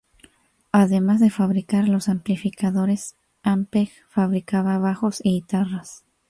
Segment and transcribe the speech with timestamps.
[0.71, 3.13] Además de fabricar los amplificadores,
[3.43, 6.05] Ampeg fabricaba bajos y guitarras.